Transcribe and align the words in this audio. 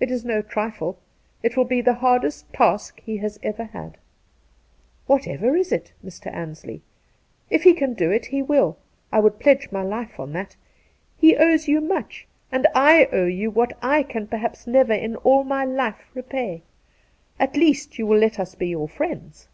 It 0.00 0.10
is 0.10 0.24
no 0.24 0.40
trifle. 0.40 0.98
It 1.42 1.54
will 1.54 1.66
be 1.66 1.82
the 1.82 1.96
hardest>task 2.00 3.00
he 3.00 3.18
has 3.18 3.38
ever 3.42 3.64
had.'' 3.64 3.98
Whatever 5.06 5.54
it 5.56 5.70
is, 5.70 5.92
Mr. 6.02 6.32
Ansley, 6.32 6.80
if 7.50 7.64
he 7.64 7.74
can 7.74 7.92
do 7.92 8.10
it 8.10 8.24
he 8.24 8.40
will. 8.40 8.78
I 9.12 9.20
would 9.20 9.38
pledge 9.38 9.70
my 9.70 9.82
life 9.82 10.18
on 10.18 10.32
that. 10.32 10.56
He 11.18 11.36
owes 11.36 11.68
you 11.68 11.82
much, 11.82 12.26
and 12.50 12.66
I 12.74 13.10
owe 13.12 13.26
you 13.26 13.50
what 13.50 13.76
I 13.82 14.04
can 14.04 14.26
perhaps 14.26 14.64
Two 14.64 14.70
Christmas 14.72 14.86
Days 14.86 15.00
205 15.00 15.02
never 15.02 15.16
in 15.16 15.16
all 15.16 15.44
my 15.44 15.64
life 15.66 16.08
repay. 16.14 16.62
At 17.38 17.54
least, 17.54 17.98
you 17.98 18.06
will 18.06 18.18
let 18.18 18.40
us 18.40 18.54
be 18.54 18.68
your 18.68 18.88
friends.' 18.88 19.48